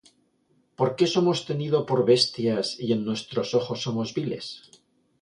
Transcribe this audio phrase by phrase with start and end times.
[0.77, 4.45] ¿Por qué somos tenidos por bestias, Y en vuestros ojos somos viles?